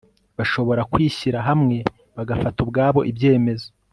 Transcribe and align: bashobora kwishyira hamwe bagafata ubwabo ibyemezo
bashobora 0.37 0.81
kwishyira 0.91 1.39
hamwe 1.47 1.77
bagafata 2.15 2.57
ubwabo 2.65 2.99
ibyemezo 3.11 3.67